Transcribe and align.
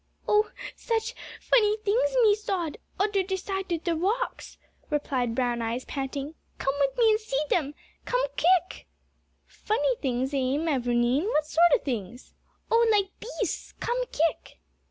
"Oh, 0.27 0.49
such 0.75 1.13
funny 1.39 1.77
tings 1.85 2.15
me 2.23 2.33
sawd 2.33 2.77
oder 2.99 3.37
side 3.37 3.67
de 3.67 3.95
rocks," 3.95 4.57
replied 4.89 5.35
Brown 5.35 5.61
eyes, 5.61 5.85
panting; 5.85 6.33
"come 6.57 6.73
wid 6.79 6.97
me 6.97 7.11
an' 7.11 7.17
see 7.19 7.43
dem. 7.49 7.75
Come 8.03 8.25
kik!" 8.35 8.87
"Funny 9.45 9.95
things, 9.97 10.33
eh, 10.33 10.57
mavourneen, 10.57 11.25
what 11.25 11.45
sort 11.45 11.71
of 11.75 11.83
things?" 11.83 12.33
"Oh, 12.71 12.83
like 12.91 13.11
beasts. 13.19 13.73
Come 13.73 14.03
kik!" 14.11 14.59